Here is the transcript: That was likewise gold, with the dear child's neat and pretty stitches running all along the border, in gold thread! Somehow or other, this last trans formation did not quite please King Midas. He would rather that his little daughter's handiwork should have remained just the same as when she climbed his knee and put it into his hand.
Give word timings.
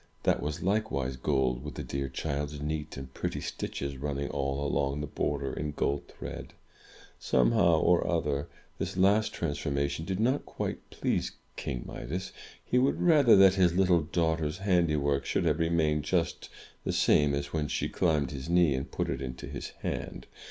That 0.23 0.41
was 0.41 0.63
likewise 0.63 1.15
gold, 1.15 1.63
with 1.63 1.75
the 1.75 1.83
dear 1.83 2.09
child's 2.09 2.59
neat 2.59 2.97
and 2.97 3.13
pretty 3.13 3.39
stitches 3.39 3.97
running 3.97 4.29
all 4.31 4.65
along 4.65 4.99
the 4.99 5.05
border, 5.05 5.53
in 5.53 5.73
gold 5.73 6.07
thread! 6.07 6.53
Somehow 7.19 7.79
or 7.79 8.07
other, 8.07 8.47
this 8.79 8.97
last 8.97 9.31
trans 9.31 9.59
formation 9.59 10.03
did 10.03 10.19
not 10.19 10.43
quite 10.47 10.89
please 10.89 11.33
King 11.55 11.83
Midas. 11.85 12.31
He 12.65 12.79
would 12.79 12.99
rather 12.99 13.35
that 13.35 13.53
his 13.53 13.75
little 13.77 14.01
daughter's 14.01 14.57
handiwork 14.57 15.23
should 15.23 15.45
have 15.45 15.59
remained 15.59 16.03
just 16.03 16.49
the 16.83 16.93
same 16.93 17.35
as 17.35 17.53
when 17.53 17.67
she 17.67 17.87
climbed 17.87 18.31
his 18.31 18.49
knee 18.49 18.73
and 18.73 18.89
put 18.89 19.07
it 19.07 19.21
into 19.21 19.45
his 19.45 19.69
hand. 19.83 20.25